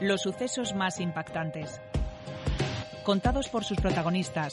los 0.00 0.22
sucesos 0.22 0.74
más 0.74 1.00
impactantes. 1.00 1.80
Contados 3.02 3.48
por 3.48 3.64
sus 3.64 3.78
protagonistas, 3.78 4.52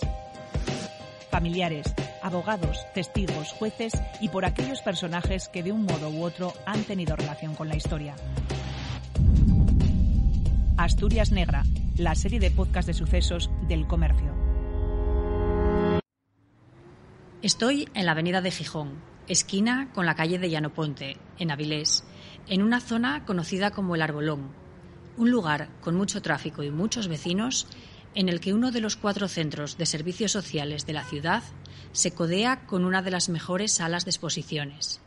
familiares, 1.29 1.94
abogados, 2.21 2.86
testigos, 2.94 3.52
jueces 3.52 3.94
y 4.21 4.29
por 4.29 4.46
aquellos 4.46 4.82
personajes 4.82 5.50
que 5.50 5.64
de 5.64 5.71
un 5.71 5.84
modo 5.84 6.10
u 6.10 6.24
otro 6.24 6.54
han 6.66 6.84
tenido 6.84 7.16
relación 7.16 7.56
con 7.56 7.68
la 7.68 7.76
historia. 7.76 8.15
Asturias 10.78 11.31
Negra, 11.31 11.63
la 11.97 12.15
serie 12.15 12.39
de 12.39 12.51
podcast 12.51 12.87
de 12.87 12.94
sucesos 12.94 13.49
del 13.67 13.87
comercio. 13.87 14.33
Estoy 17.41 17.89
en 17.94 18.05
la 18.05 18.13
avenida 18.13 18.39
de 18.41 18.52
Gijón, 18.52 19.02
esquina 19.27 19.91
con 19.94 20.05
la 20.05 20.16
calle 20.16 20.39
de 20.39 20.49
Llanoponte, 20.49 21.17
en 21.38 21.52
Avilés, 21.52 22.05
en 22.48 22.62
una 22.62 22.80
zona 22.80 23.25
conocida 23.25 23.71
como 23.71 23.95
el 23.95 24.02
Arbolón, 24.02 24.62
un 25.17 25.31
lugar 25.31 25.70
con 25.81 25.95
mucho 25.95 26.22
tráfico 26.22 26.63
y 26.63 26.72
muchos 26.72 27.08
vecinos 27.08 27.67
en 28.16 28.30
el 28.30 28.40
que 28.40 28.54
uno 28.54 28.71
de 28.71 28.81
los 28.81 28.95
cuatro 28.95 29.27
centros 29.27 29.77
de 29.77 29.85
servicios 29.85 30.31
sociales 30.31 30.85
de 30.85 30.94
la 30.94 31.04
ciudad 31.04 31.44
se 31.91 32.12
codea 32.12 32.66
con 32.66 32.85
una 32.85 33.02
de 33.02 33.12
las 33.12 33.30
mejores 33.30 33.73
salas 33.73 34.05
de 34.05 34.12
exposiciones. 34.12 35.02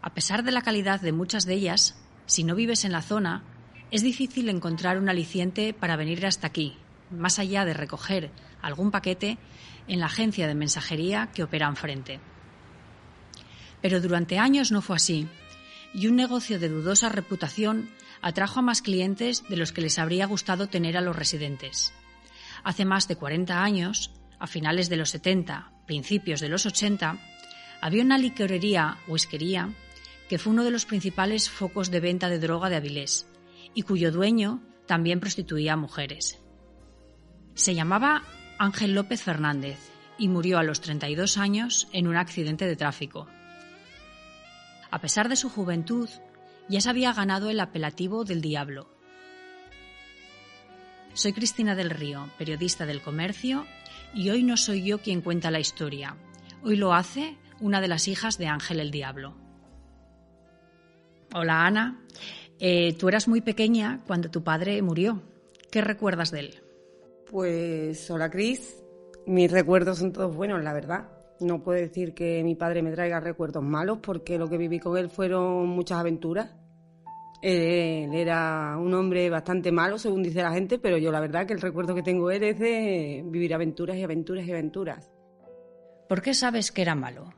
A 0.00 0.14
pesar 0.14 0.44
de 0.44 0.52
la 0.52 0.62
calidad 0.62 1.00
de 1.00 1.12
muchas 1.12 1.44
de 1.44 1.54
ellas, 1.54 1.96
si 2.26 2.44
no 2.44 2.54
vives 2.54 2.84
en 2.84 2.92
la 2.92 3.02
zona, 3.02 3.42
es 3.90 4.02
difícil 4.02 4.48
encontrar 4.48 4.98
un 4.98 5.08
aliciente 5.08 5.72
para 5.72 5.96
venir 5.96 6.24
hasta 6.26 6.46
aquí, 6.46 6.76
más 7.10 7.38
allá 7.38 7.64
de 7.64 7.74
recoger 7.74 8.30
algún 8.60 8.90
paquete 8.90 9.38
en 9.86 10.00
la 10.00 10.06
agencia 10.06 10.46
de 10.46 10.54
mensajería 10.54 11.30
que 11.34 11.42
opera 11.42 11.66
enfrente. 11.66 12.20
Pero 13.80 14.00
durante 14.00 14.38
años 14.38 14.72
no 14.72 14.82
fue 14.82 14.96
así, 14.96 15.26
y 15.94 16.06
un 16.06 16.16
negocio 16.16 16.58
de 16.58 16.68
dudosa 16.68 17.08
reputación 17.08 17.88
atrajo 18.22 18.60
a 18.60 18.62
más 18.62 18.82
clientes 18.82 19.44
de 19.48 19.56
los 19.56 19.72
que 19.72 19.80
les 19.80 19.98
habría 19.98 20.26
gustado 20.26 20.68
tener 20.68 20.96
a 20.96 21.00
los 21.00 21.16
residentes. 21.16 21.92
Hace 22.64 22.84
más 22.84 23.08
de 23.08 23.16
40 23.16 23.62
años, 23.62 24.12
a 24.38 24.46
finales 24.46 24.88
de 24.88 24.96
los 24.96 25.10
70, 25.10 25.72
principios 25.86 26.40
de 26.40 26.48
los 26.48 26.66
80, 26.66 27.18
había 27.80 28.02
una 28.02 28.18
licorería 28.18 28.98
esquería 29.08 29.70
que 30.28 30.38
fue 30.38 30.52
uno 30.52 30.64
de 30.64 30.70
los 30.70 30.84
principales 30.84 31.48
focos 31.48 31.90
de 31.90 32.00
venta 32.00 32.28
de 32.28 32.38
droga 32.38 32.68
de 32.68 32.76
Avilés 32.76 33.26
y 33.74 33.82
cuyo 33.82 34.12
dueño 34.12 34.62
también 34.86 35.20
prostituía 35.20 35.74
a 35.74 35.76
mujeres. 35.76 36.40
Se 37.54 37.74
llamaba 37.74 38.22
Ángel 38.58 38.94
López 38.94 39.22
Fernández 39.22 39.78
y 40.18 40.28
murió 40.28 40.58
a 40.58 40.64
los 40.64 40.80
32 40.80 41.38
años 41.38 41.88
en 41.92 42.08
un 42.08 42.16
accidente 42.16 42.66
de 42.66 42.76
tráfico. 42.76 43.26
A 44.90 45.00
pesar 45.00 45.28
de 45.28 45.36
su 45.36 45.48
juventud, 45.48 46.08
ya 46.68 46.80
se 46.80 46.90
había 46.90 47.12
ganado 47.12 47.50
el 47.50 47.60
apelativo 47.60 48.24
del 48.24 48.40
diablo. 48.40 48.88
Soy 51.14 51.32
Cristina 51.32 51.74
del 51.74 51.90
Río, 51.90 52.30
periodista 52.38 52.86
del 52.86 53.02
comercio, 53.02 53.66
y 54.14 54.30
hoy 54.30 54.42
no 54.42 54.56
soy 54.56 54.84
yo 54.84 54.98
quien 54.98 55.20
cuenta 55.20 55.50
la 55.50 55.60
historia. 55.60 56.16
Hoy 56.62 56.76
lo 56.76 56.94
hace 56.94 57.36
una 57.60 57.80
de 57.80 57.88
las 57.88 58.06
hijas 58.08 58.38
de 58.38 58.46
Ángel 58.46 58.80
el 58.80 58.90
Diablo. 58.90 59.34
Hola 61.34 61.66
Ana, 61.66 62.00
eh, 62.58 62.94
tú 62.94 63.08
eras 63.08 63.28
muy 63.28 63.40
pequeña 63.40 64.02
cuando 64.06 64.30
tu 64.30 64.42
padre 64.42 64.80
murió. 64.82 65.22
¿Qué 65.70 65.80
recuerdas 65.80 66.30
de 66.30 66.40
él? 66.40 66.62
Pues 67.30 68.10
hola 68.10 68.30
Cris, 68.30 68.76
mis 69.26 69.50
recuerdos 69.50 69.98
son 69.98 70.12
todos 70.12 70.34
buenos, 70.34 70.62
la 70.62 70.72
verdad. 70.72 71.17
No 71.40 71.62
puedo 71.62 71.78
decir 71.78 72.14
que 72.14 72.42
mi 72.42 72.56
padre 72.56 72.82
me 72.82 72.90
traiga 72.90 73.20
recuerdos 73.20 73.62
malos 73.62 73.98
porque 74.02 74.38
lo 74.38 74.48
que 74.48 74.56
viví 74.56 74.80
con 74.80 74.96
él 74.96 75.08
fueron 75.08 75.68
muchas 75.68 75.98
aventuras. 75.98 76.50
Él 77.40 78.12
era 78.14 78.76
un 78.76 78.92
hombre 78.94 79.30
bastante 79.30 79.70
malo, 79.70 79.98
según 79.98 80.24
dice 80.24 80.42
la 80.42 80.52
gente, 80.52 80.78
pero 80.78 80.98
yo 80.98 81.12
la 81.12 81.20
verdad 81.20 81.46
que 81.46 81.52
el 81.52 81.60
recuerdo 81.60 81.94
que 81.94 82.02
tengo 82.02 82.32
él 82.32 82.42
es 82.42 82.58
de 82.58 83.22
vivir 83.24 83.54
aventuras 83.54 83.96
y 83.96 84.02
aventuras 84.02 84.44
y 84.44 84.50
aventuras. 84.50 85.12
¿Por 86.08 86.20
qué 86.20 86.34
sabes 86.34 86.72
que 86.72 86.82
era 86.82 86.96
malo? 86.96 87.32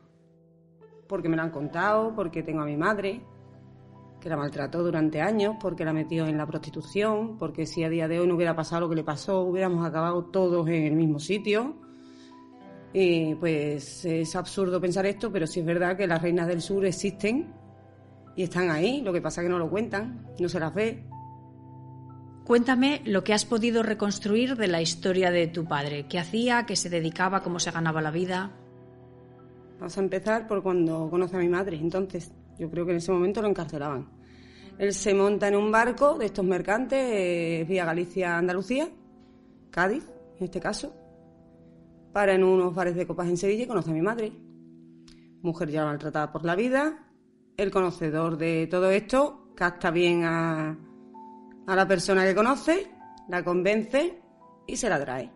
Porque 1.06 1.28
me 1.28 1.37
lo 1.37 1.43
han 1.43 1.50
contado, 1.50 2.15
porque 2.15 2.43
tengo 2.43 2.62
a 2.62 2.66
mi 2.66 2.78
madre, 2.78 3.21
que 4.21 4.28
la 4.28 4.37
maltrató 4.37 4.83
durante 4.83 5.21
años, 5.21 5.56
porque 5.60 5.84
la 5.84 5.93
metió 5.93 6.27
en 6.27 6.39
la 6.39 6.47
prostitución, 6.47 7.37
porque 7.37 7.66
si 7.66 7.84
a 7.84 7.91
día 7.91 8.09
de 8.09 8.21
hoy 8.21 8.27
no 8.27 8.37
hubiera 8.37 8.55
pasado 8.55 8.83
lo 8.83 8.89
que 8.89 8.97
le 8.97 9.05
pasó, 9.05 9.41
hubiéramos 9.41 9.84
acabado 9.84 10.25
todos 10.27 10.69
en 10.69 10.84
el 10.84 10.94
mismo 10.94 11.19
sitio. 11.19 11.90
Y 12.93 13.34
pues 13.37 14.05
es 14.05 14.34
absurdo 14.34 14.81
pensar 14.81 15.06
esto, 15.06 15.31
pero 15.31 15.47
sí 15.47 15.61
es 15.61 15.67
verdad 15.67 15.97
que 15.97 16.06
las 16.06 16.21
reinas 16.21 16.49
del 16.49 16.61
sur 16.61 16.84
existen 16.84 17.53
y 18.37 18.45
están 18.45 18.71
ahí, 18.71 19.03
lo 19.03 19.12
que 19.12 19.21
pasa 19.21 19.41
es 19.41 19.47
que 19.47 19.51
no 19.51 19.59
lo 19.59 19.71
cuentan, 19.71 20.27
no 20.39 20.49
se 20.49 20.59
las 20.59 20.75
ve. 20.75 21.05
Cuéntame 22.45 23.03
lo 23.05 23.23
que 23.23 23.33
has 23.33 23.45
podido 23.45 23.83
reconstruir 23.83 24.56
de 24.56 24.67
la 24.67 24.83
historia 24.83 25.31
de 25.31 25.47
tu 25.47 25.67
padre. 25.67 26.06
¿Qué 26.09 26.19
hacía? 26.19 26.67
¿Qué 26.67 26.75
se 26.75 26.89
dedicaba? 26.91 27.43
¿Cómo 27.43 27.61
se 27.61 27.71
ganaba 27.71 28.03
la 28.03 28.11
vida? 28.11 28.51
Vamos 29.78 29.97
a 29.97 30.01
empezar 30.01 30.49
por 30.49 30.62
cuando 30.62 31.09
conoce 31.09 31.37
a 31.37 31.39
mi 31.39 31.49
madre. 31.49 31.77
Entonces, 31.77 32.33
yo 32.59 32.69
creo 32.71 32.84
que 32.84 32.93
en 32.93 32.99
ese 32.99 33.12
momento 33.12 33.41
lo 33.41 33.49
encarcelaban. 33.49 34.09
Él 34.78 34.93
se 34.95 35.15
monta 35.15 35.47
en 35.47 35.57
un 35.57 35.71
barco 35.71 36.19
de 36.19 36.27
estos 36.27 36.45
mercantes 36.45 36.99
eh, 36.99 37.65
vía 37.69 37.84
Galicia-Andalucía, 37.84 38.89
Cádiz, 39.71 40.05
en 40.39 40.45
este 40.45 40.59
caso, 40.59 40.95
para 42.12 42.34
en 42.34 42.44
unos 42.44 42.75
bares 42.75 42.97
de 42.97 43.06
copas 43.06 43.28
en 43.28 43.37
Sevilla 43.37 43.65
y 43.65 43.66
conoce 43.66 43.91
a 43.91 43.94
mi 43.94 44.03
madre. 44.03 44.32
Mujer 45.43 45.71
ya 45.71 45.84
maltratada 45.84 46.32
por 46.32 46.44
la 46.44 46.54
vida, 46.54 47.06
el 47.56 47.71
conocedor 47.71 48.37
de 48.37 48.66
todo 48.69 48.91
esto 48.91 49.53
capta 49.54 49.91
bien 49.91 50.25
a, 50.25 50.76
la 51.66 51.87
persona 51.87 52.25
que 52.25 52.34
conoce, 52.34 52.91
la 53.28 53.44
convence 53.44 54.19
y 54.66 54.76
se 54.76 54.88
la 54.88 54.98
trae. 54.98 55.31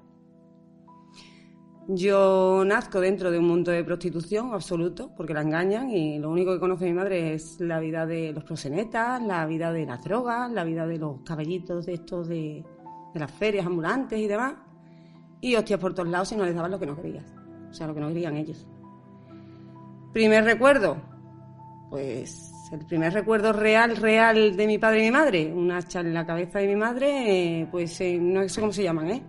Yo 1.86 2.64
nazco 2.64 2.98
dentro 2.98 3.30
de 3.30 3.38
un 3.38 3.46
mundo 3.46 3.70
de 3.70 3.84
prostitución 3.84 4.54
absoluto, 4.54 5.10
porque 5.14 5.34
la 5.34 5.42
engañan 5.42 5.90
y 5.90 6.18
lo 6.18 6.30
único 6.30 6.54
que 6.54 6.60
conoce 6.60 6.86
mi 6.86 6.94
madre 6.94 7.34
es 7.34 7.60
la 7.60 7.78
vida 7.78 8.06
de 8.06 8.32
los 8.32 8.42
prosenetas, 8.42 9.22
la 9.22 9.44
vida 9.44 9.70
de 9.70 9.84
las 9.84 10.02
drogas, 10.02 10.50
la 10.50 10.64
vida 10.64 10.86
de 10.86 10.96
los 10.96 11.20
caballitos 11.20 11.84
de 11.84 11.92
estos 11.92 12.26
de, 12.26 12.64
de 13.12 13.20
las 13.20 13.30
ferias 13.30 13.66
ambulantes 13.66 14.18
y 14.18 14.26
demás. 14.26 14.54
Y 15.40 15.54
hostias 15.56 15.78
por 15.78 15.94
todos 15.94 16.08
lados 16.08 16.32
y 16.32 16.36
no 16.36 16.44
les 16.44 16.54
daban 16.54 16.70
lo 16.70 16.78
que 16.78 16.86
no 16.86 16.96
querías, 16.96 17.34
o 17.70 17.72
sea, 17.72 17.86
lo 17.86 17.94
que 17.94 18.00
no 18.00 18.08
querían 18.08 18.36
ellos. 18.36 18.66
Primer 20.12 20.44
recuerdo, 20.44 20.96
pues 21.90 22.52
el 22.72 22.86
primer 22.86 23.12
recuerdo 23.12 23.52
real, 23.52 23.96
real 23.96 24.56
de 24.56 24.66
mi 24.66 24.78
padre 24.78 25.00
y 25.00 25.04
mi 25.04 25.10
madre, 25.10 25.52
un 25.52 25.70
hacha 25.70 26.00
en 26.00 26.14
la 26.14 26.24
cabeza 26.24 26.58
de 26.58 26.68
mi 26.68 26.76
madre, 26.76 27.68
pues 27.70 28.00
eh, 28.00 28.18
no 28.20 28.48
sé 28.48 28.60
cómo 28.60 28.72
se 28.72 28.82
llaman, 28.82 29.10
¿eh? 29.10 29.22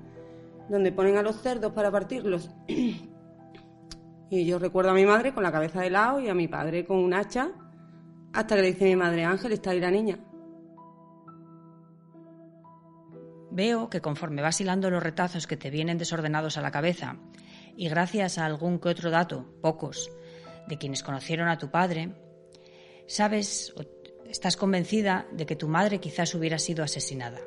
Donde 0.69 0.91
ponen 0.91 1.17
a 1.17 1.21
los 1.21 1.41
cerdos 1.41 1.73
para 1.73 1.91
partirlos. 1.91 2.49
y 4.29 4.45
yo 4.45 4.59
recuerdo 4.59 4.91
a 4.91 4.93
mi 4.93 5.05
madre 5.05 5.33
con 5.33 5.43
la 5.43 5.51
cabeza 5.51 5.81
de 5.81 5.89
lado 5.89 6.19
y 6.19 6.29
a 6.29 6.33
mi 6.33 6.47
padre 6.47 6.85
con 6.85 6.97
un 6.97 7.13
hacha, 7.13 7.51
hasta 8.33 8.55
que 8.55 8.61
le 8.61 8.67
dice 8.69 8.85
mi 8.85 8.95
madre, 8.95 9.23
Ángel, 9.25 9.53
está 9.53 9.71
ahí 9.71 9.79
la 9.79 9.91
niña. 9.91 10.19
Veo 13.55 13.89
que 13.89 14.01
conforme 14.01 14.41
vas 14.41 14.59
hilando 14.59 14.91
los 14.91 15.01
retazos 15.01 15.47
que 15.47 15.55
te 15.55 15.69
vienen 15.69 15.97
desordenados 15.97 16.57
a 16.57 16.61
la 16.61 16.71
cabeza, 16.71 17.15
y 17.77 17.87
gracias 17.87 18.37
a 18.37 18.45
algún 18.45 18.79
que 18.79 18.89
otro 18.89 19.11
dato, 19.11 19.45
pocos, 19.61 20.11
de 20.67 20.77
quienes 20.77 21.03
conocieron 21.03 21.47
a 21.47 21.57
tu 21.57 21.71
padre, 21.71 22.11
sabes 23.07 23.73
o 23.77 23.83
estás 24.29 24.57
convencida 24.57 25.25
de 25.31 25.45
que 25.45 25.55
tu 25.55 25.69
madre 25.69 26.01
quizás 26.01 26.35
hubiera 26.35 26.59
sido 26.59 26.83
asesinada. 26.83 27.39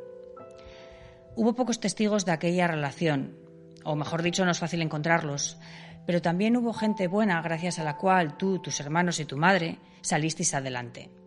Hubo 1.37 1.55
pocos 1.55 1.79
testigos 1.79 2.25
de 2.25 2.33
aquella 2.33 2.67
relación, 2.67 3.37
o 3.85 3.95
mejor 3.95 4.23
dicho, 4.23 4.47
no 4.47 4.53
es 4.53 4.59
fácil 4.59 4.81
encontrarlos, 4.81 5.59
pero 6.07 6.23
también 6.23 6.57
hubo 6.57 6.73
gente 6.73 7.07
buena 7.07 7.43
gracias 7.43 7.81
a 7.81 7.85
la 7.85 7.99
cual 7.99 8.39
tú, 8.39 8.61
tus 8.61 8.81
hermanos 8.81 9.21
y 9.21 9.27
tu 9.27 9.37
madre 9.37 9.79
salisteis 10.01 10.55
adelante. 10.55 11.18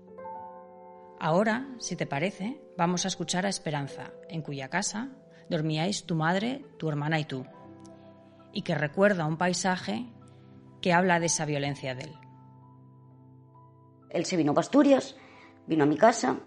Ahora, 1.24 1.68
si 1.78 1.96
te 1.96 2.08
parece, 2.08 2.60
vamos 2.76 3.06
a 3.06 3.08
escuchar 3.08 3.46
a 3.46 3.50
Esperanza, 3.50 4.10
en 4.28 4.42
cuya 4.42 4.70
casa 4.70 5.10
dormíais 5.50 6.08
tu 6.08 6.16
madre, 6.16 6.66
tu 6.80 6.90
hermana 6.90 7.20
y 7.20 7.26
tú, 7.26 7.46
y 8.52 8.64
que 8.64 8.74
recuerda 8.74 9.28
un 9.28 9.38
paisaje 9.38 10.08
que 10.82 10.94
habla 10.94 11.20
de 11.20 11.28
esa 11.28 11.46
violencia 11.46 11.94
de 11.94 12.06
él. 12.06 12.16
Él 14.10 14.26
se 14.26 14.36
vino 14.36 14.52
a 14.58 14.60
Asturias, 14.60 15.16
vino 15.68 15.84
a 15.84 15.86
mi 15.86 15.96
casa 15.96 16.38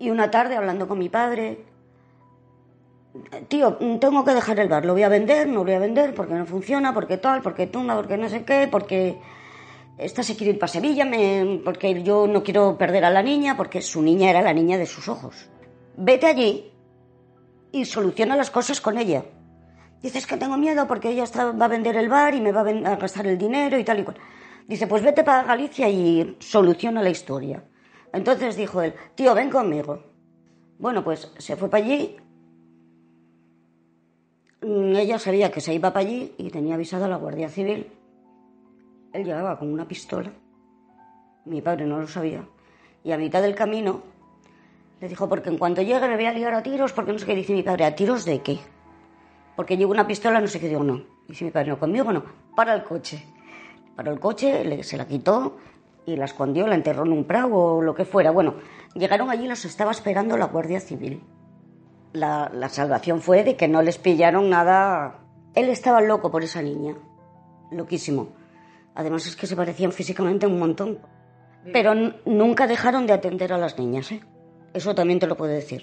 y 0.00 0.10
una 0.10 0.32
tarde 0.32 0.56
hablando 0.56 0.88
con 0.88 0.98
mi 0.98 1.08
padre, 1.08 1.64
tío, 3.46 3.76
tengo 4.00 4.24
que 4.24 4.34
dejar 4.34 4.58
el 4.58 4.68
bar, 4.68 4.84
lo 4.84 4.94
voy 4.94 5.04
a 5.04 5.08
vender, 5.08 5.46
no 5.46 5.58
lo 5.58 5.62
voy 5.62 5.74
a 5.74 5.78
vender 5.78 6.12
porque 6.12 6.34
no 6.34 6.44
funciona, 6.44 6.92
porque 6.92 7.18
tal, 7.18 7.40
porque 7.40 7.68
tumba, 7.68 7.94
porque 7.94 8.18
no 8.18 8.28
sé 8.28 8.44
qué, 8.44 8.66
porque 8.68 9.16
esta 9.98 10.22
se 10.22 10.36
quiere 10.36 10.52
ir 10.52 10.58
para 10.58 10.72
Sevilla, 10.72 11.06
porque 11.64 12.02
yo 12.02 12.26
no 12.26 12.42
quiero 12.42 12.78
perder 12.78 13.04
a 13.04 13.10
la 13.10 13.22
niña, 13.22 13.56
porque 13.56 13.82
su 13.82 14.00
niña 14.00 14.30
era 14.30 14.42
la 14.42 14.52
niña 14.52 14.78
de 14.78 14.86
sus 14.86 15.08
ojos. 15.08 15.48
Vete 15.96 16.26
allí 16.26 16.70
y 17.72 17.84
soluciona 17.84 18.36
las 18.36 18.50
cosas 18.50 18.80
con 18.80 18.96
ella. 18.96 19.24
Dices 20.00 20.26
que 20.26 20.36
tengo 20.36 20.56
miedo 20.56 20.86
porque 20.86 21.10
ella 21.10 21.24
está, 21.24 21.50
va 21.50 21.64
a 21.64 21.68
vender 21.68 21.96
el 21.96 22.08
bar 22.08 22.34
y 22.34 22.40
me 22.40 22.52
va 22.52 22.60
a, 22.60 22.92
a 22.92 22.96
gastar 22.96 23.26
el 23.26 23.36
dinero 23.36 23.76
y 23.76 23.84
tal 23.84 23.98
y 23.98 24.04
cual. 24.04 24.16
Dice, 24.68 24.86
pues 24.86 25.02
vete 25.02 25.24
para 25.24 25.42
Galicia 25.42 25.88
y 25.88 26.36
soluciona 26.38 27.02
la 27.02 27.10
historia. 27.10 27.64
Entonces 28.12 28.56
dijo 28.56 28.80
él, 28.80 28.94
tío, 29.16 29.34
ven 29.34 29.50
conmigo. 29.50 30.04
Bueno, 30.78 31.02
pues 31.02 31.32
se 31.38 31.56
fue 31.56 31.68
para 31.68 31.84
allí. 31.84 32.16
Mm, 34.62 34.94
ella 34.94 35.18
sabía 35.18 35.50
que 35.50 35.60
se 35.60 35.74
iba 35.74 35.92
para 35.92 36.06
allí 36.06 36.34
y 36.38 36.50
tenía 36.50 36.74
avisado 36.74 37.06
a 37.06 37.08
la 37.08 37.16
Guardia 37.16 37.48
Civil. 37.48 37.90
Él 39.12 39.24
llegaba 39.24 39.58
con 39.58 39.72
una 39.72 39.86
pistola. 39.88 40.30
Mi 41.44 41.62
padre 41.62 41.86
no 41.86 41.98
lo 41.98 42.06
sabía. 42.06 42.46
Y 43.02 43.12
a 43.12 43.18
mitad 43.18 43.40
del 43.40 43.54
camino 43.54 44.02
le 45.00 45.08
dijo, 45.08 45.28
porque 45.28 45.48
en 45.48 45.58
cuanto 45.58 45.80
llegue 45.80 46.08
me 46.08 46.16
voy 46.16 46.26
a 46.26 46.32
liar 46.32 46.54
a 46.54 46.62
tiros, 46.62 46.92
porque 46.92 47.12
no 47.12 47.18
sé 47.18 47.26
qué 47.26 47.34
dice 47.34 47.52
mi 47.52 47.62
padre, 47.62 47.84
¿a 47.84 47.94
tiros 47.94 48.24
de 48.24 48.40
qué? 48.40 48.58
Porque 49.56 49.76
llevo 49.76 49.92
una 49.92 50.06
pistola, 50.06 50.40
no 50.40 50.46
sé 50.46 50.60
qué 50.60 50.68
digo, 50.68 50.84
no. 50.84 51.02
Dice 51.26 51.44
mi 51.44 51.50
padre, 51.50 51.70
no, 51.70 51.78
conmigo 51.78 52.12
no, 52.12 52.24
para 52.54 52.74
el 52.74 52.84
coche. 52.84 53.24
Para 53.96 54.10
el 54.10 54.20
coche, 54.20 54.82
se 54.82 54.96
la 54.96 55.06
quitó 55.06 55.56
y 56.06 56.16
la 56.16 56.24
escondió, 56.24 56.66
la 56.66 56.74
enterró 56.74 57.04
en 57.04 57.12
un 57.12 57.24
prado 57.24 57.54
o 57.54 57.82
lo 57.82 57.94
que 57.94 58.04
fuera. 58.04 58.30
Bueno, 58.30 58.54
llegaron 58.94 59.30
allí 59.30 59.44
y 59.44 59.48
los 59.48 59.64
estaba 59.64 59.90
esperando 59.90 60.36
la 60.36 60.46
Guardia 60.46 60.80
Civil. 60.80 61.22
La 62.12 62.68
salvación 62.68 63.20
fue 63.20 63.44
de 63.44 63.56
que 63.56 63.68
no 63.68 63.82
les 63.82 63.98
pillaron 63.98 64.50
nada. 64.50 65.20
Él 65.54 65.68
estaba 65.68 66.00
loco 66.00 66.30
por 66.30 66.42
esa 66.42 66.62
niña, 66.62 66.96
loquísimo. 67.70 68.28
Además 68.98 69.28
es 69.28 69.36
que 69.36 69.46
se 69.46 69.54
parecían 69.54 69.92
físicamente 69.92 70.44
un 70.44 70.58
montón. 70.58 70.98
Pero 71.72 71.94
nunca 72.26 72.66
dejaron 72.66 73.06
de 73.06 73.12
atender 73.12 73.52
a 73.52 73.58
las 73.58 73.78
niñas, 73.78 74.10
¿eh? 74.10 74.20
Eso 74.74 74.92
también 74.92 75.20
te 75.20 75.28
lo 75.28 75.36
puedo 75.36 75.52
decir. 75.52 75.82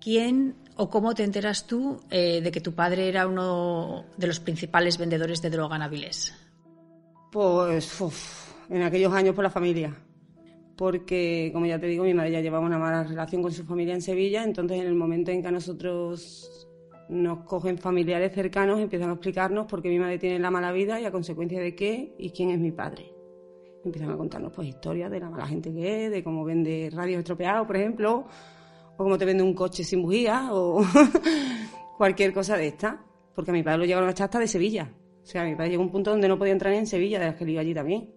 ¿Quién 0.00 0.54
o 0.76 0.88
cómo 0.88 1.12
te 1.12 1.24
enteras 1.24 1.66
tú 1.66 1.98
eh, 2.08 2.40
de 2.40 2.52
que 2.52 2.60
tu 2.60 2.72
padre 2.72 3.08
era 3.08 3.26
uno 3.26 4.04
de 4.16 4.28
los 4.28 4.38
principales 4.38 4.96
vendedores 4.96 5.42
de 5.42 5.50
droga 5.50 5.74
en 5.74 5.82
Avilés? 5.82 6.32
Pues 7.32 8.00
en 8.70 8.82
aquellos 8.82 9.12
años 9.12 9.34
por 9.34 9.42
la 9.42 9.50
familia. 9.50 9.92
Porque, 10.76 11.50
como 11.52 11.66
ya 11.66 11.80
te 11.80 11.86
digo, 11.86 12.04
mi 12.04 12.14
madre 12.14 12.30
ya 12.30 12.40
llevaba 12.40 12.64
una 12.64 12.78
mala 12.78 13.02
relación 13.02 13.42
con 13.42 13.50
su 13.50 13.64
familia 13.64 13.94
en 13.94 14.02
Sevilla, 14.02 14.44
entonces 14.44 14.78
en 14.80 14.86
el 14.86 14.94
momento 14.94 15.32
en 15.32 15.42
que 15.42 15.48
a 15.48 15.50
nosotros 15.52 16.65
nos 17.08 17.44
cogen 17.44 17.78
familiares 17.78 18.32
cercanos 18.32 18.80
empiezan 18.80 19.10
a 19.10 19.12
explicarnos 19.12 19.66
por 19.66 19.82
qué 19.82 19.88
mi 19.88 19.98
madre 19.98 20.18
tiene 20.18 20.38
la 20.38 20.50
mala 20.50 20.72
vida 20.72 21.00
y 21.00 21.04
a 21.04 21.12
consecuencia 21.12 21.60
de 21.60 21.74
qué 21.74 22.14
y 22.18 22.30
quién 22.30 22.50
es 22.50 22.58
mi 22.58 22.72
padre 22.72 23.16
empiezan 23.86 24.10
a 24.10 24.16
contarnos 24.16 24.52
pues 24.52 24.68
historias 24.68 25.10
de 25.10 25.20
la 25.20 25.30
mala 25.30 25.46
gente 25.46 25.72
que 25.72 26.06
es, 26.06 26.10
de 26.10 26.22
cómo 26.22 26.44
vende 26.44 26.90
radios 26.92 27.20
estropeados, 27.20 27.66
por 27.66 27.76
ejemplo, 27.76 28.26
o 28.96 28.96
cómo 28.96 29.16
te 29.16 29.24
vende 29.24 29.42
un 29.42 29.54
coche 29.54 29.84
sin 29.84 30.02
bujía, 30.02 30.48
o 30.52 30.84
cualquier 31.98 32.32
cosa 32.32 32.56
de 32.56 32.68
esta. 32.68 33.02
Porque 33.34 33.50
a 33.50 33.54
mi 33.54 33.62
padre 33.62 33.78
lo 33.78 33.84
llevaron 33.84 34.08
a 34.08 34.12
hasta 34.12 34.38
de 34.38 34.48
Sevilla. 34.48 34.90
O 35.22 35.26
sea, 35.26 35.44
mi 35.44 35.54
padre 35.54 35.70
llegó 35.70 35.82
a 35.82 35.86
un 35.86 35.92
punto 35.92 36.10
donde 36.10 36.28
no 36.28 36.38
podía 36.38 36.52
entrar 36.52 36.72
en 36.72 36.86
Sevilla, 36.86 37.18
de 37.18 37.26
las 37.26 37.34
que 37.36 37.50
iba 37.50 37.60
allí 37.60 37.74
también. 37.74 38.14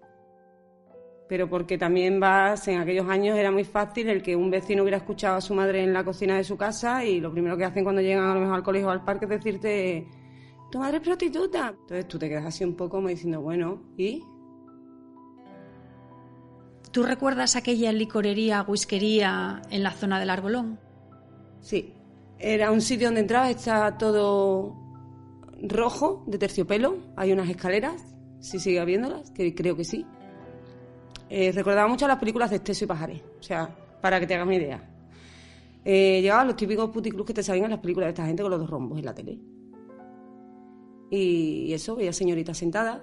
Pero 1.30 1.48
porque 1.48 1.78
también 1.78 2.20
vas, 2.20 2.68
en 2.68 2.80
aquellos 2.80 3.08
años 3.08 3.38
era 3.38 3.52
muy 3.52 3.64
fácil 3.64 4.10
el 4.10 4.24
que 4.24 4.36
un 4.36 4.50
vecino 4.50 4.82
hubiera 4.82 4.98
escuchado 4.98 5.38
a 5.38 5.42
su 5.42 5.54
madre 5.54 5.84
en 5.84 5.94
la 5.94 6.04
cocina 6.04 6.36
de 6.36 6.44
su 6.44 6.58
casa 6.58 7.06
y 7.06 7.22
lo 7.22 7.32
primero 7.32 7.56
que 7.56 7.66
hacen 7.66 7.84
cuando 7.84 8.02
llegan 8.02 8.26
a 8.26 8.34
lo 8.34 8.40
mejor 8.40 8.56
al 8.56 8.64
colegio 8.64 8.88
o 8.88 8.92
al 8.92 9.06
parque 9.06 9.26
es 9.26 9.30
decirte, 9.30 10.08
tu 10.72 10.80
madre 10.80 10.98
es 10.98 11.04
prostituta. 11.04 11.76
Entonces 11.82 12.08
tú 12.08 12.18
te 12.18 12.28
quedas 12.28 12.48
así 12.48 12.64
un 12.64 12.76
poco 12.76 12.98
como 12.98 13.10
diciendo, 13.10 13.42
bueno, 13.42 13.84
¿y? 13.96 14.24
¿Tú 16.92 17.04
recuerdas 17.04 17.56
aquella 17.56 17.92
licorería, 17.92 18.64
whiskería 18.64 19.62
en 19.70 19.84
la 19.84 19.92
zona 19.92 20.20
del 20.20 20.32
Arbolón? 20.32 20.80
Sí, 21.62 21.94
era 22.40 22.72
un 22.72 22.82
sitio 22.82 23.10
donde 23.10 23.22
entraba, 23.22 23.52
está 23.52 24.00
todo 24.00 24.76
rojo, 25.62 26.24
de 26.26 26.40
terciopelo, 26.40 26.98
hay 27.16 27.32
unas 27.32 27.50
escaleras, 27.50 28.16
si 28.40 28.58
sigue 28.58 28.80
habiéndolas, 28.80 29.30
que 29.30 29.54
creo 29.54 29.76
que 29.76 29.84
sí. 29.84 30.08
Eh, 31.30 31.52
recordaba 31.52 31.88
mucho 31.88 32.08
las 32.08 32.18
películas 32.18 32.50
de 32.50 32.56
Esteso 32.56 32.86
y 32.86 32.88
Pajaré, 32.88 33.24
o 33.40 33.44
sea, 33.44 33.70
para 34.02 34.20
que 34.20 34.26
te 34.26 34.34
hagas 34.34 34.48
una 34.48 34.56
idea. 34.56 34.90
Eh, 35.86 36.22
llegaban 36.22 36.48
los 36.48 36.56
típicos 36.56 36.90
puticlubs 36.90 37.28
que 37.28 37.34
te 37.34 37.44
salen 37.44 37.66
en 37.66 37.72
las 37.72 37.80
películas 37.80 38.08
de 38.08 38.10
esta 38.10 38.26
gente 38.26 38.42
con 38.42 38.52
los 38.52 38.60
dos 38.60 38.70
rombos 38.70 38.98
en 38.98 39.06
la 39.06 39.14
tele. 39.14 39.40
Y, 41.12 41.72
eso, 41.72 41.96
veía 41.96 42.12
señoritas 42.12 42.58
sentadas, 42.58 43.02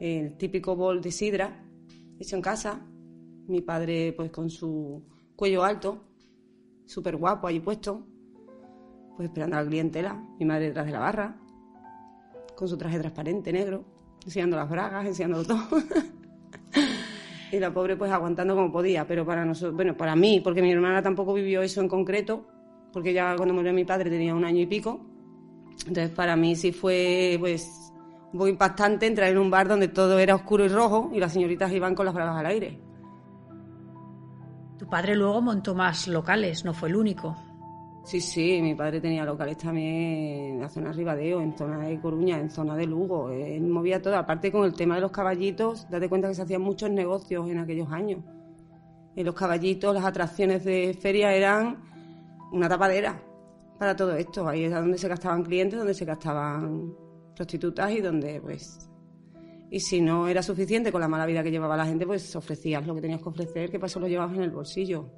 el 0.00 0.36
típico 0.38 0.74
bol 0.74 1.02
de 1.02 1.12
sidra, 1.12 1.64
hecho 2.18 2.36
en 2.36 2.42
casa. 2.42 2.86
Mi 3.46 3.62
padre, 3.62 4.12
pues 4.14 4.30
con 4.30 4.50
su 4.50 5.02
cuello 5.34 5.64
alto, 5.64 6.04
súper 6.84 7.16
guapo 7.16 7.46
allí 7.46 7.60
puesto, 7.60 8.06
pues 9.16 9.28
esperando 9.28 9.56
a 9.56 9.62
la 9.62 9.68
clientela. 9.68 10.22
Mi 10.38 10.44
madre 10.44 10.66
detrás 10.66 10.86
de 10.86 10.92
la 10.92 10.98
barra, 10.98 11.40
con 12.54 12.68
su 12.68 12.76
traje 12.76 12.98
transparente 12.98 13.52
negro, 13.52 13.84
enseñando 14.24 14.56
las 14.56 14.68
bragas, 14.68 15.06
enseñándolo 15.06 15.44
todo. 15.44 15.82
y 17.50 17.58
la 17.58 17.72
pobre, 17.72 17.96
pues 17.96 18.10
aguantando 18.10 18.54
como 18.54 18.72
podía. 18.72 19.06
Pero 19.06 19.24
para 19.24 19.44
nosotros, 19.44 19.74
bueno, 19.74 19.96
para 19.96 20.14
mí, 20.16 20.40
porque 20.40 20.62
mi 20.62 20.72
hermana 20.72 21.02
tampoco 21.02 21.34
vivió 21.34 21.62
eso 21.62 21.80
en 21.80 21.88
concreto, 21.88 22.46
porque 22.92 23.12
ya 23.12 23.36
cuando 23.36 23.54
murió 23.54 23.72
mi 23.72 23.84
padre 23.84 24.10
tenía 24.10 24.34
un 24.34 24.44
año 24.44 24.60
y 24.60 24.66
pico. 24.66 25.00
Entonces, 25.86 26.10
para 26.10 26.36
mí 26.36 26.56
sí 26.56 26.72
fue, 26.72 27.36
pues, 27.38 27.92
poco 28.32 28.48
impactante 28.48 29.06
entrar 29.06 29.30
en 29.30 29.38
un 29.38 29.50
bar 29.50 29.68
donde 29.68 29.88
todo 29.88 30.18
era 30.18 30.34
oscuro 30.34 30.64
y 30.64 30.68
rojo 30.68 31.10
y 31.14 31.18
las 31.18 31.32
señoritas 31.32 31.72
iban 31.72 31.94
con 31.94 32.04
las 32.06 32.14
bragas 32.14 32.36
al 32.36 32.46
aire. 32.46 32.80
Tu 34.78 34.86
padre 34.86 35.16
luego 35.16 35.40
montó 35.40 35.74
más 35.74 36.06
locales, 36.06 36.64
no 36.64 36.72
fue 36.72 36.88
el 36.88 36.96
único. 36.96 37.36
Sí, 38.04 38.20
sí, 38.20 38.60
mi 38.62 38.74
padre 38.74 39.00
tenía 39.00 39.24
locales 39.24 39.58
también 39.58 40.54
en 40.54 40.60
la 40.60 40.68
zona 40.68 40.88
de 40.88 40.94
Ribadeo, 40.94 41.40
en 41.40 41.56
zona 41.56 41.78
de 41.78 42.00
Coruña, 42.00 42.38
en 42.38 42.50
zona 42.50 42.74
de 42.74 42.86
Lugo. 42.86 43.30
Él 43.30 43.62
movía 43.62 44.00
todo. 44.00 44.16
Aparte 44.16 44.50
con 44.50 44.64
el 44.64 44.72
tema 44.72 44.94
de 44.94 45.02
los 45.02 45.10
caballitos, 45.10 45.88
date 45.90 46.08
cuenta 46.08 46.28
que 46.28 46.34
se 46.34 46.42
hacían 46.42 46.62
muchos 46.62 46.90
negocios 46.90 47.48
en 47.50 47.58
aquellos 47.58 47.90
años. 47.92 48.20
En 49.14 49.26
los 49.26 49.34
caballitos, 49.34 49.94
las 49.94 50.04
atracciones 50.04 50.64
de 50.64 50.96
feria 50.98 51.34
eran 51.34 51.82
una 52.52 52.68
tapadera 52.68 53.20
para 53.78 53.94
todo 53.94 54.14
esto. 54.14 54.48
Ahí 54.48 54.64
es 54.64 54.72
donde 54.72 54.96
se 54.96 55.08
gastaban 55.08 55.42
clientes, 55.42 55.78
donde 55.78 55.94
se 55.94 56.04
gastaban 56.04 56.94
prostitutas 57.34 57.90
y 57.92 58.00
donde 58.00 58.40
pues 58.40 58.88
y 59.70 59.80
si 59.80 60.00
no 60.00 60.28
era 60.28 60.42
suficiente 60.42 60.90
con 60.90 61.00
la 61.00 61.08
mala 61.08 61.26
vida 61.26 61.42
que 61.42 61.50
llevaba 61.50 61.76
la 61.76 61.84
gente, 61.84 62.06
pues 62.06 62.34
ofrecías 62.34 62.86
lo 62.86 62.94
que 62.94 63.02
tenías 63.02 63.20
que 63.20 63.28
ofrecer, 63.28 63.70
que 63.70 63.76
eso 63.76 64.00
lo 64.00 64.08
llevabas 64.08 64.34
en 64.36 64.42
el 64.42 64.50
bolsillo. 64.50 65.10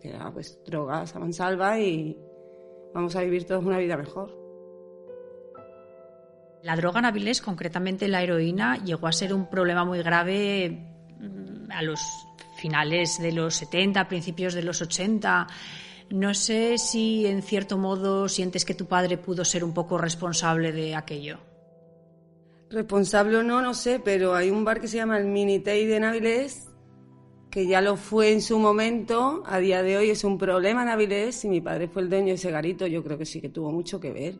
Que 0.00 0.08
era 0.10 0.30
pues 0.32 0.58
drogas 0.64 1.14
a 1.14 1.18
mansalva 1.18 1.78
y 1.78 2.16
vamos 2.94 3.14
a 3.16 3.22
vivir 3.22 3.44
todos 3.44 3.64
una 3.64 3.78
vida 3.78 3.96
mejor. 3.96 4.40
La 6.62 6.76
droga 6.76 6.98
en 6.98 7.06
Avilés, 7.06 7.40
concretamente 7.40 8.06
la 8.08 8.22
heroína, 8.22 8.82
llegó 8.84 9.06
a 9.06 9.12
ser 9.12 9.32
un 9.32 9.48
problema 9.48 9.84
muy 9.84 10.02
grave 10.02 10.70
mm, 11.18 11.70
a 11.72 11.82
los 11.82 12.00
finales 12.58 13.18
de 13.20 13.32
los 13.32 13.54
70, 13.56 14.08
principios 14.08 14.52
de 14.52 14.62
los 14.62 14.82
80. 14.82 15.46
No 16.10 16.34
sé 16.34 16.76
si 16.76 17.26
en 17.26 17.42
cierto 17.42 17.78
modo 17.78 18.28
sientes 18.28 18.64
que 18.64 18.74
tu 18.74 18.86
padre 18.86 19.16
pudo 19.16 19.44
ser 19.44 19.64
un 19.64 19.72
poco 19.72 19.96
responsable 19.96 20.72
de 20.72 20.94
aquello. 20.94 21.38
Responsable 22.68 23.38
o 23.38 23.42
no, 23.42 23.62
no 23.62 23.74
sé, 23.74 24.00
pero 24.04 24.34
hay 24.34 24.50
un 24.50 24.64
bar 24.64 24.80
que 24.80 24.88
se 24.88 24.98
llama 24.98 25.18
el 25.18 25.26
Minitei 25.26 25.86
de 25.86 25.98
Navilés, 25.98 26.69
que 27.50 27.66
ya 27.66 27.80
lo 27.80 27.96
fue 27.96 28.32
en 28.32 28.40
su 28.40 28.58
momento, 28.58 29.42
a 29.46 29.58
día 29.58 29.82
de 29.82 29.96
hoy 29.96 30.10
es 30.10 30.22
un 30.22 30.38
problema 30.38 30.82
en 30.82 30.88
Navilés, 30.88 31.44
y 31.44 31.48
mi 31.48 31.60
padre 31.60 31.88
fue 31.88 32.02
el 32.02 32.08
dueño 32.08 32.28
de 32.28 32.34
ese 32.34 32.50
garito, 32.50 32.86
yo 32.86 33.02
creo 33.02 33.18
que 33.18 33.26
sí 33.26 33.40
que 33.40 33.48
tuvo 33.48 33.72
mucho 33.72 33.98
que 33.98 34.12
ver. 34.12 34.38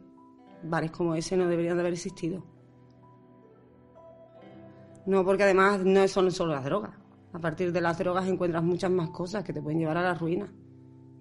Bares 0.63 0.91
como 0.91 1.15
ese 1.15 1.37
no 1.37 1.49
deberían 1.49 1.77
de 1.77 1.81
haber 1.81 1.95
existido. 1.95 2.45
No, 5.07 5.25
porque 5.25 5.43
además 5.43 5.85
no 5.85 6.07
son 6.07 6.31
solo 6.31 6.53
las 6.53 6.65
drogas. 6.65 6.93
A 7.33 7.39
partir 7.39 7.73
de 7.73 7.81
las 7.81 7.99
drogas 7.99 8.29
encuentras 8.29 8.63
muchas 8.63 8.91
más 8.91 9.11
cosas 9.11 9.43
que 9.43 9.53
te 9.53 9.63
pueden 9.63 9.81
llevar 9.81 9.97
a 9.97 10.03
la 10.03 10.15
ruina. 10.15 10.53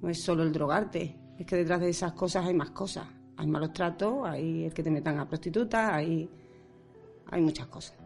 No 0.02 0.10
es 0.10 0.22
solo 0.22 0.44
el 0.44 0.52
drogarte, 0.52 1.18
es 1.40 1.46
que 1.46 1.56
detrás 1.56 1.80
de 1.80 1.90
esas 1.90 2.14
cosas 2.14 2.46
hay 2.46 2.54
más 2.54 2.72
cosas. 2.72 3.08
Hay 3.38 3.48
malos 3.48 3.74
tratos, 3.74 4.28
hay 4.28 4.66
el 4.66 4.74
que 4.74 4.84
te 4.84 4.92
metan 4.92 5.18
a 5.18 5.28
prostitutas, 5.28 5.94
hay 5.94 6.30
hay 7.32 7.42
muchas 7.42 7.68
cosas. 7.68 7.98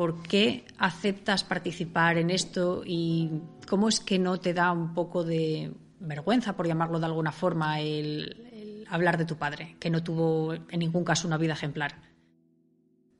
¿Por 0.00 0.22
qué 0.22 0.64
aceptas 0.78 1.44
participar 1.44 2.16
en 2.16 2.30
esto 2.30 2.82
y 2.86 3.42
cómo 3.68 3.86
es 3.86 4.00
que 4.00 4.18
no 4.18 4.40
te 4.40 4.54
da 4.54 4.72
un 4.72 4.94
poco 4.94 5.24
de 5.24 5.74
vergüenza, 5.98 6.56
por 6.56 6.66
llamarlo 6.66 6.98
de 6.98 7.04
alguna 7.04 7.32
forma, 7.32 7.82
el, 7.82 8.86
hablar 8.88 9.18
de 9.18 9.26
tu 9.26 9.36
padre, 9.36 9.76
que 9.78 9.90
no 9.90 10.02
tuvo 10.02 10.54
en 10.54 10.78
ningún 10.78 11.04
caso 11.04 11.28
una 11.28 11.36
vida 11.36 11.52
ejemplar? 11.52 12.00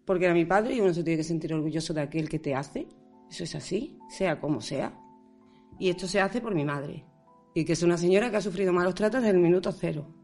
Porque 0.06 0.24
era 0.24 0.32
mi 0.32 0.46
padre 0.46 0.74
y 0.74 0.80
uno 0.80 0.94
se 0.94 1.04
tiene 1.04 1.18
que 1.18 1.24
sentir 1.24 1.52
orgulloso 1.52 1.92
de 1.92 2.00
aquel 2.00 2.30
que 2.30 2.38
te 2.38 2.54
hace. 2.54 2.88
Eso 3.28 3.44
es 3.44 3.54
así, 3.54 3.98
sea 4.08 4.40
como 4.40 4.62
sea. 4.62 4.98
Y 5.78 5.90
esto 5.90 6.08
se 6.08 6.22
hace 6.22 6.40
por 6.40 6.54
mi 6.54 6.64
madre. 6.64 7.04
Y 7.54 7.66
que 7.66 7.74
es 7.74 7.82
una 7.82 7.98
señora 7.98 8.30
que 8.30 8.38
ha 8.38 8.40
sufrido 8.40 8.72
malos 8.72 8.94
tratos 8.94 9.20
desde 9.20 9.36
el 9.36 9.42
minuto 9.42 9.70
cero 9.70 10.19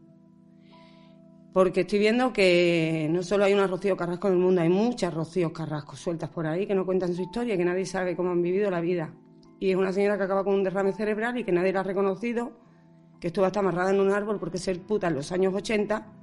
porque 1.53 1.81
estoy 1.81 1.99
viendo 1.99 2.31
que 2.31 3.07
no 3.11 3.23
solo 3.23 3.45
hay 3.45 3.53
una 3.53 3.67
Rocío 3.67 3.97
Carrasco 3.97 4.27
en 4.27 4.35
el 4.35 4.39
mundo, 4.39 4.61
hay 4.61 4.69
muchas 4.69 5.13
Rocío 5.13 5.51
Carrasco 5.51 5.95
sueltas 5.95 6.29
por 6.29 6.45
ahí 6.45 6.67
que 6.67 6.75
no 6.75 6.85
cuentan 6.85 7.13
su 7.13 7.21
historia, 7.21 7.57
que 7.57 7.65
nadie 7.65 7.85
sabe 7.85 8.15
cómo 8.15 8.31
han 8.31 8.41
vivido 8.41 8.69
la 8.69 8.81
vida. 8.81 9.13
Y 9.59 9.71
es 9.71 9.75
una 9.75 9.91
señora 9.91 10.17
que 10.17 10.23
acaba 10.23 10.43
con 10.43 10.53
un 10.53 10.63
derrame 10.63 10.93
cerebral 10.93 11.37
y 11.37 11.43
que 11.43 11.51
nadie 11.51 11.73
la 11.73 11.79
ha 11.79 11.83
reconocido, 11.83 12.51
que 13.19 13.27
estuvo 13.27 13.45
hasta 13.45 13.59
amarrada 13.59 13.89
en 13.91 13.99
un 13.99 14.11
árbol 14.11 14.39
porque 14.39 14.59
ser 14.59 14.81
puta 14.81 15.07
en 15.07 15.15
los 15.15 15.31
años 15.31 15.53
80 15.53 16.13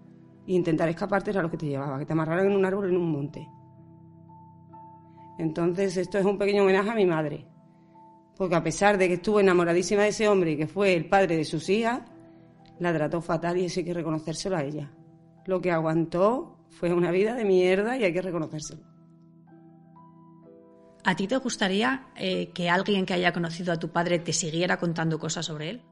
e 0.47 0.53
intentar 0.53 0.89
escaparte 0.89 1.31
era 1.31 1.43
lo 1.43 1.51
que 1.51 1.57
te 1.57 1.67
llevaba, 1.67 1.99
que 1.99 2.07
te 2.07 2.13
amarraran 2.13 2.47
en 2.47 2.57
un 2.57 2.65
árbol 2.65 2.89
en 2.89 2.97
un 2.97 3.11
monte. 3.11 3.49
Entonces 5.39 5.97
esto 5.97 6.19
es 6.19 6.25
un 6.25 6.39
pequeño 6.39 6.63
homenaje 6.63 6.91
a 6.91 6.95
mi 6.95 7.07
madre, 7.07 7.45
Porque 8.37 8.55
a 8.55 8.63
pesar 8.63 8.99
de 8.99 9.09
que 9.09 9.15
estuvo 9.15 9.41
enamoradísima 9.41 10.03
de 10.03 10.09
ese 10.09 10.29
hombre 10.29 10.53
y 10.53 10.57
que 10.57 10.67
fue 10.67 10.95
el 10.95 11.09
padre 11.09 11.37
de 11.37 11.45
sus 11.45 11.69
hijas, 11.69 12.03
la 12.79 12.93
trató 12.93 13.21
fatal 13.21 13.57
y 13.59 13.65
eso 13.65 13.81
hay 13.81 13.87
que 13.87 13.95
reconocérselo 13.95 14.57
a 14.57 14.63
ella. 14.63 14.91
Lo 15.47 15.61
que 15.61 15.71
aguantó 15.71 16.57
fue 16.71 16.93
una 16.93 17.11
vida 17.11 17.35
de 17.35 17.45
mierda 17.45 17.97
y 17.97 18.05
hay 18.05 18.13
que 18.13 18.23
reconocérselo. 18.23 18.83
¿A 21.07 21.15
ti 21.15 21.27
te 21.27 21.37
gustaría 21.37 22.07
eh, 22.17 22.51
que 22.53 22.71
alguien 22.71 23.05
que 23.05 23.13
haya 23.13 23.33
conocido 23.33 23.73
a 23.73 23.79
tu 23.79 23.91
padre 23.91 24.19
te 24.19 24.33
siguiera 24.33 24.79
contando 24.79 25.19
cosas 25.19 25.45
sobre 25.45 25.71
él? 25.71 25.83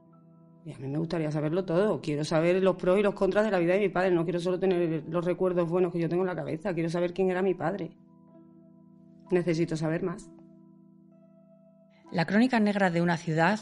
Y 0.65 0.73
a 0.73 0.77
mí 0.79 0.87
me 0.87 0.97
gustaría 0.97 1.31
saberlo 1.31 1.65
todo. 1.65 2.01
Quiero 2.01 2.23
saber 2.23 2.63
los 2.63 2.77
pros 2.77 2.97
y 2.97 3.03
los 3.03 3.13
contras 3.13 3.45
de 3.45 3.51
la 3.51 3.59
vida 3.59 3.73
de 3.73 3.81
mi 3.81 3.89
padre. 3.89 4.11
No 4.11 4.23
quiero 4.23 4.39
solo 4.39 4.59
tener 4.59 5.03
los 5.07 5.23
recuerdos 5.23 5.69
buenos 5.69 5.91
que 5.91 5.99
yo 5.99 6.09
tengo 6.09 6.23
en 6.23 6.29
la 6.29 6.35
cabeza. 6.35 6.73
Quiero 6.73 6.89
saber 6.89 7.13
quién 7.13 7.29
era 7.29 7.41
mi 7.41 7.53
padre. 7.53 7.91
Necesito 9.29 9.77
saber 9.77 10.03
más. 10.03 10.29
La 12.11 12.25
crónica 12.25 12.59
negra 12.59 12.89
de 12.89 13.01
una 13.01 13.17
ciudad 13.17 13.59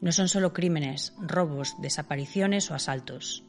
no 0.00 0.12
son 0.12 0.28
solo 0.28 0.52
crímenes, 0.52 1.14
robos, 1.20 1.76
desapariciones 1.80 2.70
o 2.70 2.74
asaltos. 2.74 3.44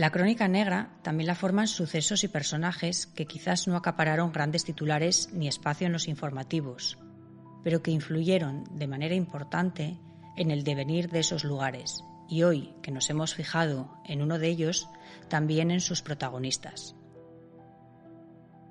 La 0.00 0.10
crónica 0.10 0.48
negra 0.48 0.96
también 1.02 1.26
la 1.26 1.34
forman 1.34 1.68
sucesos 1.68 2.24
y 2.24 2.28
personajes 2.28 3.06
que 3.06 3.26
quizás 3.26 3.68
no 3.68 3.76
acapararon 3.76 4.32
grandes 4.32 4.64
titulares 4.64 5.28
ni 5.30 5.46
espacio 5.46 5.86
en 5.86 5.92
los 5.92 6.08
informativos, 6.08 6.96
pero 7.62 7.82
que 7.82 7.90
influyeron 7.90 8.64
de 8.78 8.86
manera 8.86 9.14
importante 9.14 9.98
en 10.38 10.50
el 10.50 10.64
devenir 10.64 11.10
de 11.10 11.18
esos 11.18 11.44
lugares 11.44 12.02
y 12.30 12.44
hoy 12.44 12.72
que 12.80 12.92
nos 12.92 13.10
hemos 13.10 13.34
fijado 13.34 14.00
en 14.06 14.22
uno 14.22 14.38
de 14.38 14.48
ellos, 14.48 14.88
también 15.28 15.70
en 15.70 15.82
sus 15.82 16.00
protagonistas. 16.00 16.96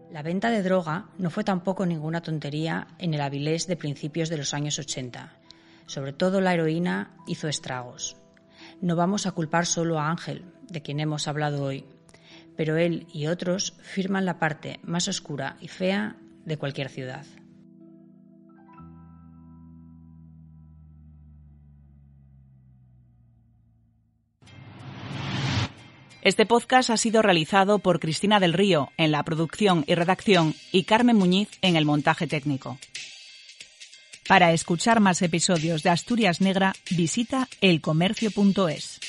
La 0.10 0.24
venta 0.24 0.50
de 0.50 0.64
droga 0.64 1.12
no 1.20 1.30
fue 1.30 1.44
tampoco 1.44 1.86
ninguna 1.86 2.22
tontería 2.22 2.88
en 2.98 3.14
el 3.14 3.22
Avilés 3.22 3.68
de 3.68 3.78
principios 3.78 4.30
de 4.30 4.38
los 4.38 4.56
años 4.56 4.80
80. 4.80 5.38
Sobre 5.86 6.12
todo 6.12 6.42
la 6.42 6.56
heroína 6.56 7.16
hizo 7.28 7.48
estragos. 7.48 8.19
No 8.82 8.96
vamos 8.96 9.26
a 9.26 9.32
culpar 9.32 9.66
solo 9.66 10.00
a 10.00 10.10
Ángel, 10.10 10.46
de 10.70 10.82
quien 10.82 11.00
hemos 11.00 11.28
hablado 11.28 11.64
hoy, 11.64 11.86
pero 12.56 12.78
él 12.78 13.08
y 13.14 13.28
otros 13.28 13.74
firman 13.82 14.26
la 14.26 14.40
parte 14.40 14.80
más 14.84 15.08
oscura 15.08 15.58
y 15.60 15.68
fea 15.68 16.16
de 16.46 16.58
cualquier 16.58 16.90
ciudad. 16.90 17.26
Este 26.22 26.46
podcast 26.46 26.90
ha 26.90 26.98
sido 26.98 27.22
realizado 27.22 27.80
por 27.80 28.00
Cristina 28.00 28.40
del 28.40 28.54
Río 28.54 28.92
en 28.98 29.12
la 29.12 29.24
producción 29.24 29.84
y 29.88 29.96
redacción 29.96 30.54
y 30.72 30.84
Carmen 30.84 31.16
Muñiz 31.16 31.50
en 31.62 31.76
el 31.76 31.86
montaje 31.86 32.28
técnico. 32.28 32.78
Para 34.30 34.54
escuchar 34.54 35.00
más 35.00 35.24
episodios 35.24 35.82
de 35.82 35.90
Asturias 35.90 36.40
Negra, 36.40 36.76
visita 36.92 37.48
elcomercio.es. 37.62 39.00